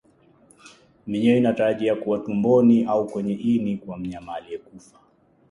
[1.07, 4.99] Minyoo inatarajiwa kuwa tumboni au kwenye ini kwa mnyama aliyekufa